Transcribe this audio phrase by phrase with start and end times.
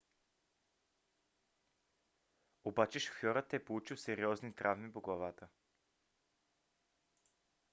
[2.63, 5.47] обаче шофьорът е получил сериозни травми по главата